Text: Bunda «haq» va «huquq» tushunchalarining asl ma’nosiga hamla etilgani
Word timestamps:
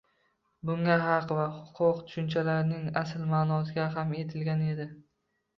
Bunda 0.69 0.95
«haq» 1.01 1.33
va 1.39 1.43
«huquq» 1.57 1.83
tushunchalarining 2.07 2.89
asl 3.03 3.29
ma’nosiga 3.35 3.89
hamla 3.99 4.21
etilgani 4.27 4.91